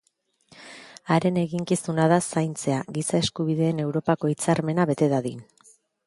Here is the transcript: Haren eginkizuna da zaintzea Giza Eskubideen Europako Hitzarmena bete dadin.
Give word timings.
Haren 1.15 1.35
eginkizuna 1.41 2.07
da 2.13 2.17
zaintzea 2.35 2.79
Giza 2.95 3.19
Eskubideen 3.25 3.83
Europako 3.83 4.31
Hitzarmena 4.33 4.87
bete 4.93 5.11
dadin. 5.13 5.45